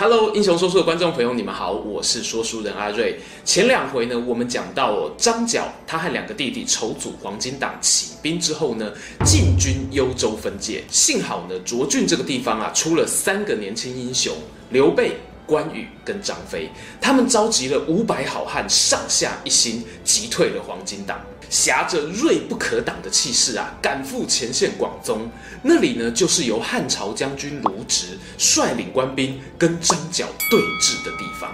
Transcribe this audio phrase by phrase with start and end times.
[0.00, 3.18] Hello，英雄说书的观众朋友，你们好，我是说书人阿瑞。
[3.44, 8.92] 前两回呢，我们讲到，张角他和两个弟弟筹组黄金党起兵之后呢，
[9.24, 10.84] 进军幽州分界。
[10.88, 14.32] 幸好呢，涿郡这个地方啊，出了三个年轻英雄，
[14.70, 15.16] 刘备、
[15.48, 16.70] 关羽跟张飞，
[17.00, 21.18] 他们召集了五百好汉，上下一心，击退了黄金党。
[21.50, 25.30] 挟着锐不可挡的气势啊，赶赴前线广宗。
[25.62, 31.50] 那里呢，就是由汉朝将军卢植率领官兵跟张角对峙的地方。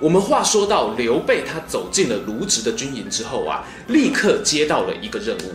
[0.00, 5.52] 我们话说到刘备，他走进了卢植的军营之后啊，立刻接到了一个任务。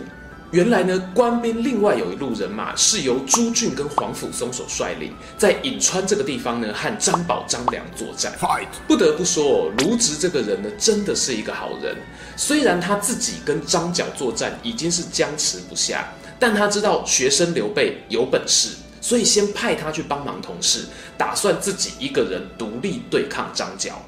[0.50, 8.32] 原来呢，官兵另外有一路人马是由朱俊跟皇甫嵩所率领，在颍川这个地方呢，和张宝、张良作战。
[8.40, 8.68] Fight!
[8.86, 11.94] 不得不说，卢植这个人呢，真的是一个好人。
[12.34, 18.70] 虽然他自己跟张角作战已经是僵持不下，但他知道学生刘备有本事，
[19.02, 20.86] 所以先派他去帮忙同事，
[21.18, 24.00] 打算自己一个人独立对抗张角。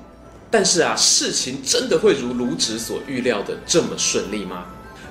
[0.50, 4.64] 但是啊，事情真的会如卢植所预料的这么顺利吗？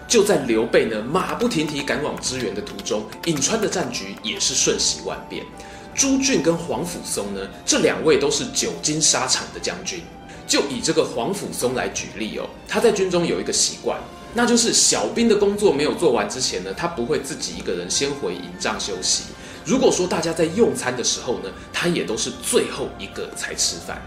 [0.09, 5.45] 就在刘备呢马不停蹄赶往支援的途中，颍川的战局也是瞬息万变。
[5.93, 10.01] 朱俊跟皇甫嵩呢，这两位都是久经沙场的将军。
[10.47, 13.99] 就以这个皇甫嵩来举例哦，他在军中有一个习惯，
[14.33, 19.25] 那就是小兵的工作没有做完之前呢，他不会自己一个人先回营帐休息。
[19.63, 24.01] 如果说大家在用餐的时候呢，他也都是最后一个才吃饭。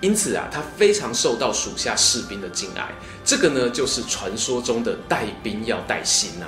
[0.00, 2.88] 因此啊，他非常受到属下士兵的敬爱。
[3.24, 6.46] 这个呢，就是传说中的带兵要带心呐。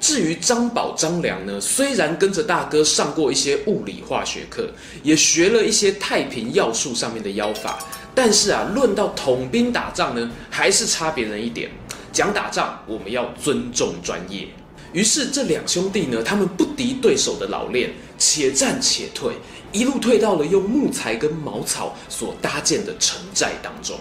[0.00, 4.68] 至于张宝、张良呢，虽然跟着大哥上过一些物理化学课，
[5.02, 7.78] 也学了一些太平要术上面的妖法，
[8.14, 11.70] 但是啊，论到统兵打仗呢，还是差别人一点。
[12.12, 14.46] 讲打仗，我们要尊重专业。
[14.92, 19.32] 于是这两兄弟呢，他们不敌对手的老练，且战且退。
[19.74, 23.98] 一路退到了用木材跟茅草所搭建的城寨当中。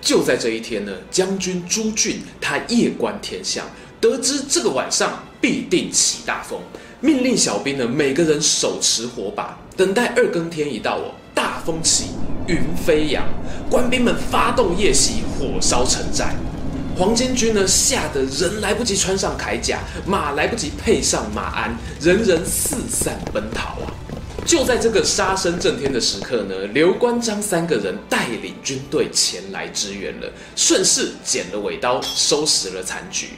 [0.00, 3.64] 就在这一天呢，将军朱俊他夜观天象，
[4.00, 6.58] 得知这个晚上必定起大风，
[7.00, 12.06] 命令小兵呢每个人手持火把，等待二更天一到哦，大风起，
[12.48, 13.24] 云飞扬，
[13.70, 16.34] 官兵们发动夜袭，火烧城寨。
[16.98, 23.94] 黄巾军呢吓得人来不及穿上铠甲，马来不及配上马鞍，人人四散奔逃啊。
[24.44, 33.28] 就在这个杀声震天的时刻呢，刘关张三个人带领军队前来支援了，顺势捡了尾刀，收拾了残局。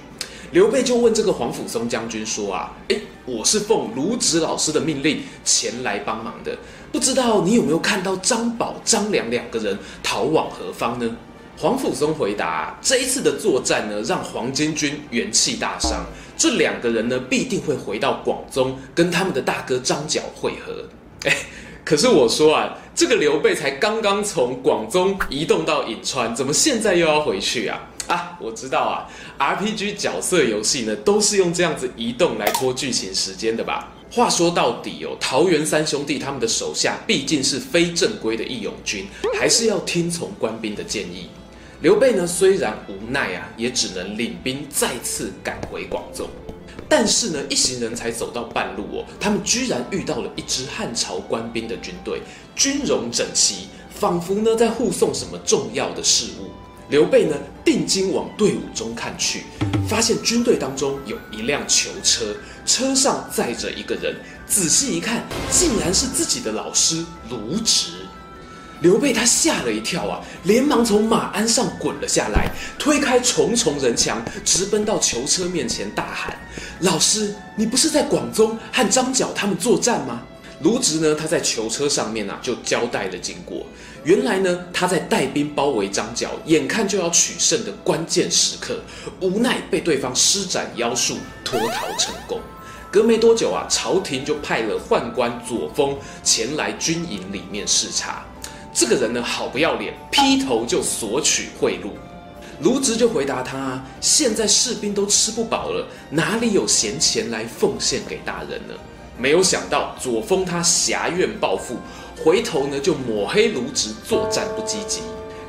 [0.52, 6.56] 刘备就问这个皇甫嵩将军说：“啊，诶，我是奉卢植老师的命令前来帮忙的，
[6.90, 11.16] 不知道你有没有看到张宝、张良两个人逃往何方呢？”
[11.56, 16.04] 皇甫嵩回答：“这一次的作战呢，让黄巾军元气大伤。
[16.36, 20.88] 这两个人呢，必定会回到广宗，跟他们的大哥张角会合。
[21.24, 21.36] 哎，
[21.84, 27.88] 可是我说啊，这个刘备才刚刚从广宗移动到颍川，怎么现在又要回去啊？
[28.08, 33.92] 啊，我知道啊，RPG 角色游戏呢，都是用这样子移动来拖剧情时间的吧？
[34.10, 39.06] 话说到底哦，桃园三兄弟他们的手下毕竟是非正规的义勇军，
[39.38, 41.30] 还是要听从官兵的建议。”
[41.84, 46.26] 刘备呢，虽然无奈啊，也只能领兵再次赶回广州。
[46.88, 52.22] 但是呢，一行人才走到半路哦，他们居然遇到了一支汉朝官兵的军队，
[52.56, 56.48] 军容整齐，仿佛呢在护送什么重要的事物。
[56.88, 59.42] 刘备呢，定睛往队伍中看去，
[59.86, 62.34] 发现军队当中有一辆囚车，
[62.64, 64.16] 车上载着一个人。
[64.46, 68.03] 仔细一看，竟然是自己的老师卢植。
[68.80, 76.38] 刘备他吓了一跳啊，连忙从马鞍上滚了下来，推开重重人墙，直奔到囚车面前，大喊
[76.80, 80.22] ：“老师，你不是在广宗和张角他们作战吗？”
[80.62, 83.66] 卢植呢，他在囚车上面啊，就交代了经过。
[84.04, 88.78] 原来呢，他在带兵包围张角，眼看就要取胜的关键时刻，
[89.20, 92.40] 无奈被对方施展妖术，脱逃成功。
[92.90, 98.24] 隔没多久啊，朝廷就派了宦官左峰前来军营里面视察。
[98.74, 101.90] 这个人呢，好不要脸，劈头就索取贿赂。
[102.60, 108.74] 卢植就回答他：“现在士兵都吃不饱了，哪里有闲钱来奉献给大人呢？”
[109.16, 111.76] 没有想到左峰他挟怨报复，
[112.16, 115.02] 回头呢就抹黑卢植作战不积极。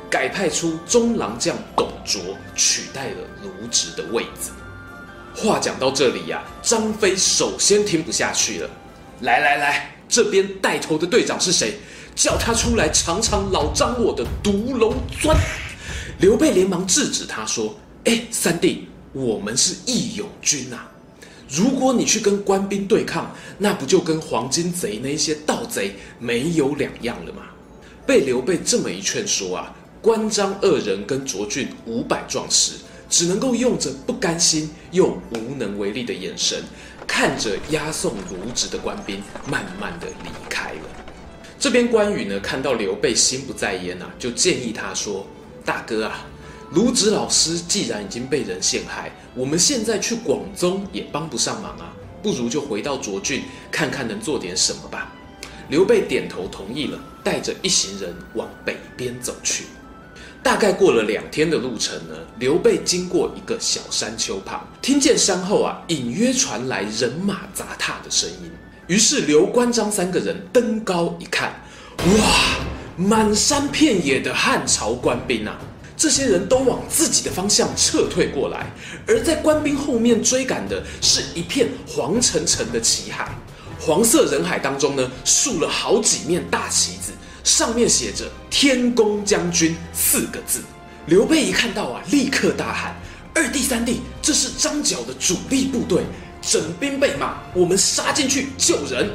[0.08, 2.20] 改派出中郎将董卓
[2.54, 4.52] 取代了卢植的位子。
[5.34, 8.70] 话讲到这里呀、张飞首先听不下去了。
[9.22, 11.74] 来来来，这边带头的队长是谁？
[12.16, 15.38] 叫他出来尝尝老张我的毒龙钻。
[16.18, 20.90] 刘备连忙制止他说：“哎，三弟，我们是义勇军啊。”
[21.48, 27.42] 如果你去跟官兵对抗，那不就跟黄巾贼那些盗贼没有两样了吗？
[28.04, 32.72] 被刘备这么一劝说啊，关张二人跟卓俊五百壮士
[33.08, 36.60] 只能够用着不甘心又无能为力的眼神，
[37.06, 41.05] 看着押送卢植的官兵慢慢的离开了。
[41.58, 45.26] 这边关羽呢，看到刘备心不在焉啊，就建议他说
[45.64, 46.26] ：“大哥啊。”
[46.72, 51.92] 卢植老师既然已经被人陷害，我们现在去广宗也帮不上忙啊，
[52.22, 55.12] 不如就回到涿郡看看能做点什么吧。
[55.68, 59.64] 刘备点头同意了，带着一行人往北边走去。
[60.42, 68.50] 大概过了两天的路程呢，刘备经过一个小山丘旁，听见山后啊隐约传来人马杂踏的声音。
[68.86, 71.52] 于是刘关张三个人登高一看，
[71.96, 72.56] 哇，
[72.96, 75.58] 满山遍野的汉朝官兵啊！
[75.96, 78.70] 这些人都往自己的方向撤退过来，
[79.06, 83.28] 而在官兵后面追赶的是一片黄澄澄的旗海。
[83.80, 87.10] 黄色人海当中呢，竖了好几面大旗子，
[87.42, 90.60] 上面写着“天公将军”四个字。
[91.06, 92.94] 刘备一看到啊，立刻大喊
[93.34, 96.04] ：“二弟、三弟，这是张角的主力部队，
[96.48, 99.10] 整兵备马，我们杀进去救人！”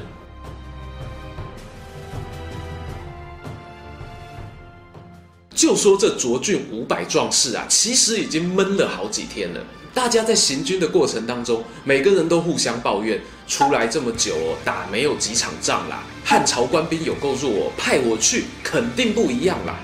[5.55, 9.61] 就说这涿郡五百壮士啊，其实已经闷了好几天了。
[9.93, 16.03] 大家在行军的过程当中，每个人都互相抱怨：出来这么久哦，打没有几场仗啦。
[16.25, 19.79] 汉朝官兵有够弱哦，派我去肯定不一样啦。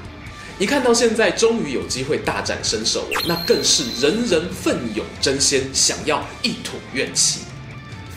[0.59, 7.41] 一看到现在终于有机会大展身手，那更是人人奋勇争先，想要一吐怨气。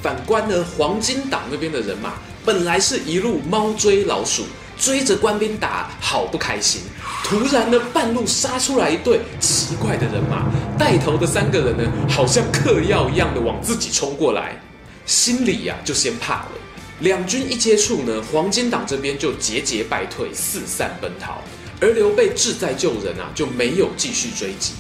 [0.03, 2.15] 反观呢，黄金党那边的人马，
[2.45, 4.45] 本来是一路猫追老鼠。
[4.79, 6.81] 追着官兵打，好不开心。
[7.23, 10.47] 突然呢，半路杀出来一队奇怪的人马，
[10.79, 14.59] 带头的三个人呢，好像嗑药一样的往自己冲过来，
[15.05, 16.53] 心里呀、就先怕了。
[17.01, 21.43] 两军一接触呢，黄金党这边就节节败退，四散奔逃。
[21.81, 24.75] 而刘备志在救人啊，就没有继续追击。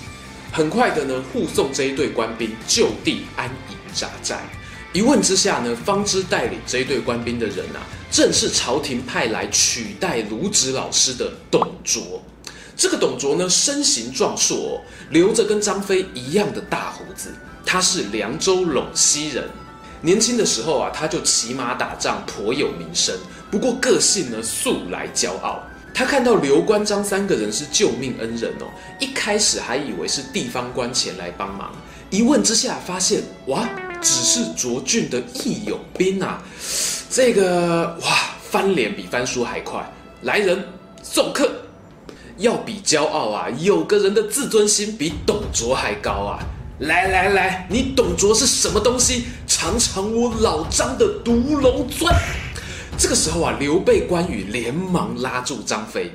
[0.52, 4.40] 很快的呢，护送这一队官兵就地安营扎寨。
[4.92, 7.80] 一问之下呢，方知带领这一队官兵的人啊，
[8.10, 12.22] 正是朝廷派来取代卢植老师的董卓。
[12.76, 17.32] 这个董卓呢，身形壮硕，留着跟张飞一样的大胡子。
[17.64, 19.48] 他是凉州陇西人，
[20.02, 23.14] 年轻的时候啊，他就骑马打仗，颇有名声。
[23.50, 25.62] 不过个性呢，素来骄傲。
[25.92, 28.66] 他看到刘关张三个人是救命恩人哦，
[28.98, 31.72] 一开始还以为是地方官前来帮忙，
[32.10, 33.68] 一问之下发现，哇！
[34.02, 36.42] 只是卓俊的义勇兵啊，
[37.10, 39.86] 这个哇，翻脸比翻书还快。
[40.22, 40.64] 来人，
[41.02, 41.50] 送客。
[42.38, 46.38] 要比骄傲啊，有个人的自尊心比董卓还高啊。
[46.78, 49.26] 来来来，你董卓是什么东西？
[49.46, 52.14] 尝尝我老张的毒龙钻。
[53.00, 56.12] 这个时候啊，刘备、关羽连忙拉住张飞，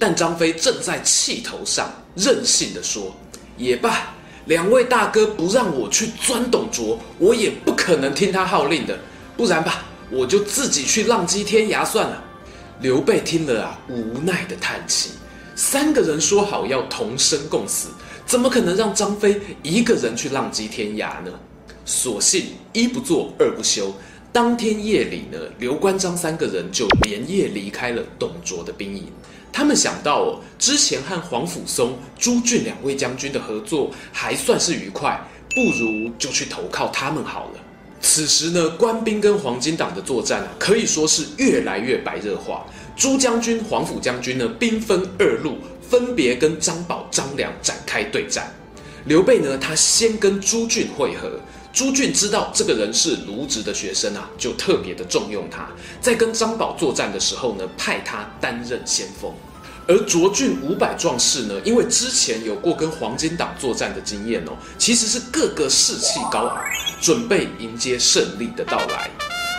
[0.00, 3.14] 但张飞正在气头上，任性的说
[3.56, 4.12] ：“也罢。”
[4.46, 8.98] 两位大哥不让我去钻董卓，我也不可能听他号令的。
[9.36, 12.20] 不然吧，我就自己去浪迹天涯算了。
[12.80, 15.10] 刘备听了啊，无奈的叹气。
[15.54, 17.90] 三个人说好要同生共死，
[18.26, 21.30] 怎么可能让张飞一个人去浪迹天涯呢？
[21.86, 23.94] 索性一不做二不休，
[24.34, 29.04] 当天夜里呢，刘关张三个人就连夜离开了董卓的兵营。
[29.52, 35.24] 他们想到哦，之前和皇甫嵩、朱俊两位将军的合作还算是愉快，
[35.54, 37.60] 不如就去投靠他们好了。
[38.00, 42.66] 此时呢，官兵跟黄巾党的作战啊，可以说是越来越白热化。
[42.96, 48.52] 朱将军、皇甫将军呢，兵分二路，分别跟张宝、张良展开对战。
[49.04, 51.38] 刘备呢，他先跟朱俊会合。
[51.74, 55.68] 朱俊知道这个人是卢植的学生啊，就特别的重用他。
[56.00, 59.32] 在跟张宝作战的时候呢，派他担任先锋。
[59.88, 66.64] 而涿郡五百壮士呢，因为之前有过跟黄巾党作战的经验哦，其实是个个士气高昂，
[67.02, 69.10] 准备迎接胜利的到来。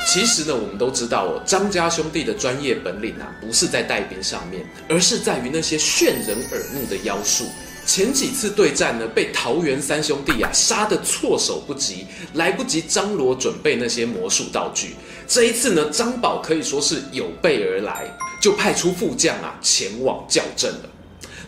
[0.07, 7.45] 其实呢，我们都知道哦，张家兄弟的专业本领啊，不是在带兵上面，而是在于那些炫人耳目的妖术。
[7.85, 14.95] 前几次对战呢，被桃园三兄弟啊杀得措手不及，来不及张罗准备那些魔术道具。
[15.27, 18.11] 这一次呢，张宝可以说是有备而来，
[18.41, 20.89] 就派出副将啊前往校正了。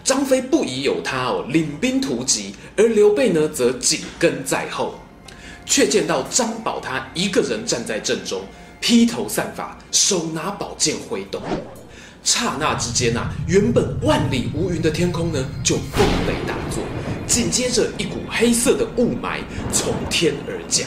[0.03, 4.95] 张飞不疑有他哦，领兵突击，而刘备呢则紧跟在后，
[5.65, 8.41] 却见到张宝他一个人站在阵中，
[8.79, 11.41] 披头散发，手拿宝剑挥动。
[12.27, 16.83] 刹那之间啊，原本万里无云的天空呢，就风雷大作，
[17.25, 19.39] 紧接着一股黑色的雾霾
[19.71, 20.85] 从天而降，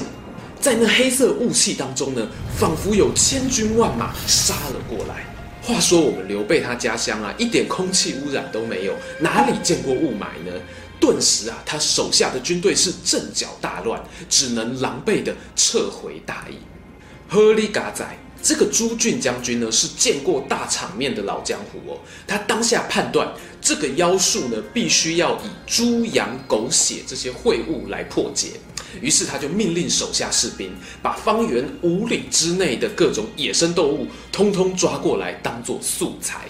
[0.60, 2.28] 在那黑色雾气当中呢，
[2.58, 5.24] 仿佛有千军万马杀了过来。
[5.62, 10.52] 话说我们刘备他家乡啊，一点空气污染都没有，哪里见过雾霾呢？
[11.00, 16.58] 顿时啊，他手下的军队是阵脚大乱，只能狼狈地撤回大营。
[17.30, 18.04] 呵哩嘎仔。
[18.42, 21.98] 这个朱俊将军呢，是见过大场面的老江湖哦。
[22.26, 23.30] 他当下判断，
[23.60, 28.52] 这个妖术呢，必须要以猪羊狗血这些秽物来破解。
[29.00, 36.48] 于是他就命令手下士兵，把方圆五里之内的各种野生动物，通通抓过来当做素材。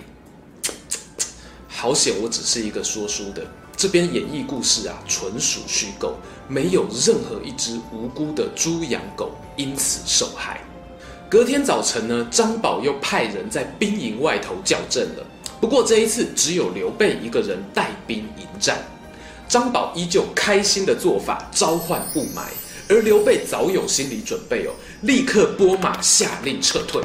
[1.69, 6.17] 好险，我只是一个说书的，这边演绎故事啊，纯属虚构，
[6.49, 10.61] 没有任何一只无辜的猪羊狗因此受害。
[11.31, 15.25] 隔天早晨呢，张宝又派人在兵营外头叫阵了。
[15.61, 18.85] 不过这一次只有刘备一个人带兵迎战。
[19.49, 22.47] 张宝依旧开心的做法召唤雾霾，
[22.89, 24.73] 而刘备早有心理准备哦，
[25.03, 27.01] 立刻拨马下令撤退。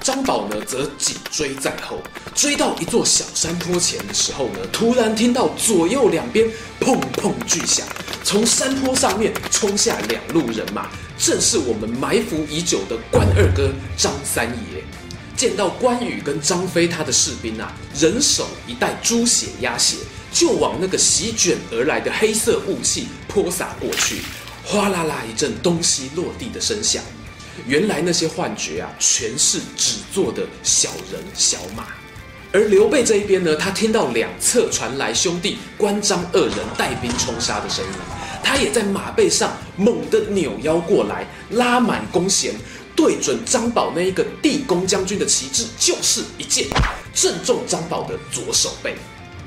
[0.00, 1.98] 张宝呢则紧追在后，
[2.36, 6.48] 追到一座小山坡前的时候呢，突然听到左右两边
[6.80, 7.84] 砰砰巨响，
[8.22, 10.88] 从山坡上面冲下两路人马。
[11.18, 14.84] 正是我们埋伏已久的关二哥张三爷，
[15.36, 19.96] 见到关羽跟张飞他的士兵啊，人手一袋猪血鸭血，
[20.32, 24.22] 就往那个席卷而来的黑色雾气泼洒过去，
[24.64, 27.02] 哗啦啦一阵东西落地的声响。
[27.66, 31.86] 原来那些幻觉啊，全是纸做的小人小马。
[32.52, 38.15] 而刘备这一边呢，他听到两侧传来兄弟关张二人带兵冲杀的声音。
[38.42, 42.54] 他也在马背上猛地扭腰过来，拉满弓弦，
[42.94, 46.66] 对准张宝那一个地公将军的旗帜，就是一箭，
[47.14, 48.94] 正中张宝的左手背。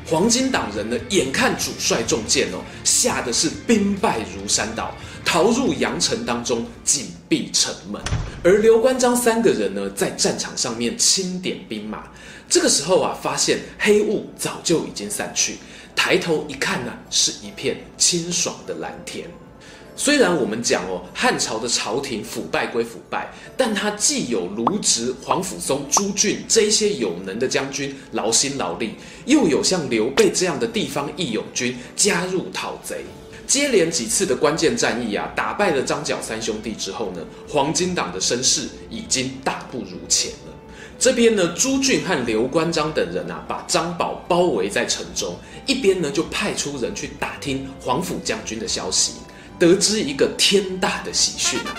[0.05, 4.91] 黄巾党人呢，眼看主帅中箭哦，吓得是兵败如山倒，
[5.23, 8.01] 逃入阳城当中，紧闭城门。
[8.43, 12.05] 而刘关张三个人呢，在战场上面清点兵马。
[12.49, 15.59] 这个时候啊，发现黑雾早就已经散去。
[15.95, 19.29] 抬头一看呢，是一片清爽的蓝天。
[19.95, 33.03] 虽然我们讲哦，汉朝的朝廷腐败归腐败，但他既有卢植、皇甫嵩、朱俊这些有能的将军劳心劳力，又有像刘备这样的地方义勇军加入讨贼，
[33.45, 40.48] 接连几次的关键战役啊，打败了张角三兄弟之后呢，黄巾党的声势已经大不如前了。
[40.99, 45.33] 这边呢，朱俊和刘关张等人啊，把张宝包围在城中。
[45.65, 49.13] 一边呢，就派出人去打听皇甫将军的消息，
[49.57, 51.73] 得知一个天大的喜讯啊！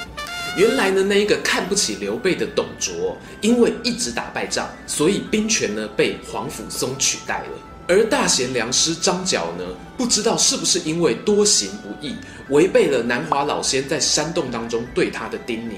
[0.57, 7.59] 原来呢，那一个看不起刘备的董卓，因为一直打败仗，所以兵权呢被皇甫嵩取代了。
[7.89, 9.65] 而大贤良师张角呢，
[9.99, 12.15] 不知道是不是因为多行不义，
[12.49, 15.75] 违背了南华老仙在山洞当中对他的叮咛。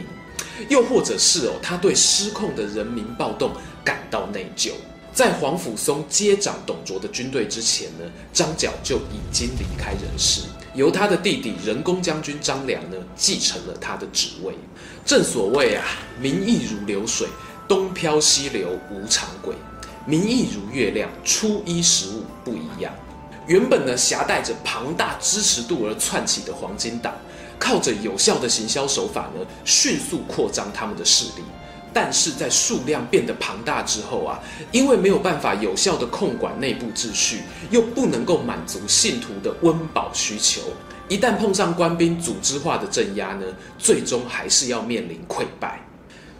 [0.68, 3.52] 又或者是哦，他对失控的人民暴动
[3.84, 4.72] 感到内疚，
[5.12, 10.42] 在皇甫嵩接掌董卓的军队之前呢，张角就已经离开人世，
[10.74, 14.54] 由他的弟弟人公将军张良呢继承了他的职位。
[15.04, 15.84] 正所谓啊，
[16.20, 17.26] 民意如流水，
[17.66, 19.54] 东飘西流无常轨；
[20.06, 22.94] 民意如月亮，初一十五不一样。
[23.48, 27.12] 原本呢，挟带着庞大支持度而窜起的黄金党。
[27.62, 31.44] 靠着有效的行销手法呢，迅速扩张他们的势力。
[31.94, 34.40] 但是在数量变得庞大之后啊，
[34.72, 40.60] 因为没有办法有效的控管内部秩序，又不能够满足信徒的温饱需求，
[41.08, 43.46] 一旦碰上官兵组织化的镇压呢，
[43.78, 45.86] 最终还是要面临溃败。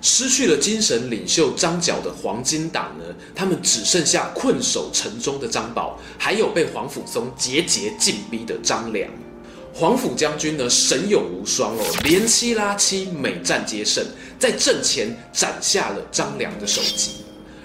[0.01, 9.09] 失去了精神领袖张角的黄金党呢，他们只剩下困守城中的张宝，还有被皇甫嵩节节进逼的张良。
[9.75, 14.05] 皇甫将军呢，神勇无双哦，连七拉七，每战皆胜，
[14.39, 17.13] 在阵前斩下了张良的首级。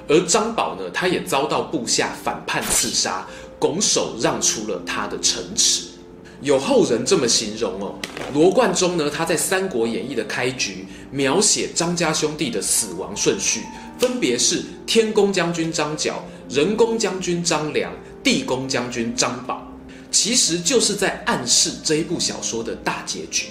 [0.07, 3.27] 而张宝呢，他也遭到部下反叛刺杀，
[3.59, 5.83] 拱手让出了他的城池。
[6.41, 7.95] 有后人这么形容哦，
[8.33, 13.63] 罗贯中呢，他在《三国演义》的开局描写张家兄弟的死亡顺序，
[13.99, 17.91] 分别是天公将军张角、人公将军张良、
[18.23, 19.66] 地公将军张宝。
[20.11, 23.47] 其实就是在暗示这一部小说的大结局：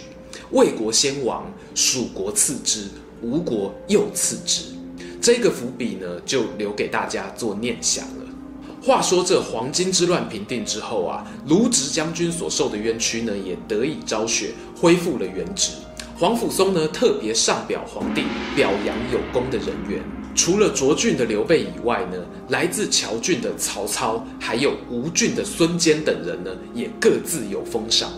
[0.50, 2.88] 魏国先亡，蜀国次之，
[3.22, 4.62] 吴国又次之。
[5.20, 8.26] 这个伏笔呢，就留给大家做念想了。
[8.82, 15.72] 话说这黄巾之乱平定之后啊，卢植将军所受的冤屈呢，也得以昭雪，恢复了原职。
[16.18, 18.22] 皇甫嵩呢，特别上表皇帝，
[18.54, 20.02] 表扬有功的人员。
[20.34, 22.16] 除了涿郡的刘备以外呢，
[22.48, 28.10] 来自谯郡的曹操，还有吴郡的孙坚等人呢，也各自有封赏。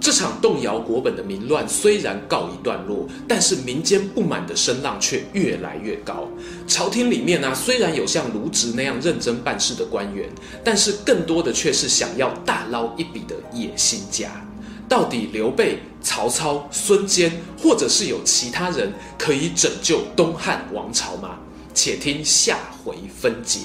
[0.00, 6.26] 这场动摇国本的民乱虽然告一段落，但是民间不满的声浪却越来越高。
[6.66, 10.28] 朝廷里面呢、虽然有像卢植那样认真办事的官员，
[10.64, 14.44] 但是更多的却是想要大捞一笔的野心家。
[14.90, 21.36] 到底刘备、曹操、孙坚，或者是有其他人可以拯救东汉王朝吗？
[21.72, 23.60] 且听下回分解。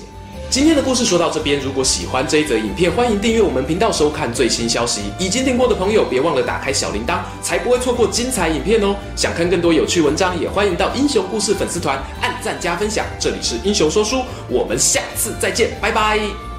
[0.52, 5.02] 今天的故事说到这边，如果喜欢这一则影片，欢迎订阅我们频道收看最新消息。
[5.18, 8.96] 已经订过的朋友，别忘了打开小铃铛，才不会错过精彩影片哦。
[9.16, 13.04] 想看更多有趣文章，也欢迎到英雄故事粉丝团按赞加分享。
[13.20, 16.55] 这里是英雄说书，我们下次再见，拜拜。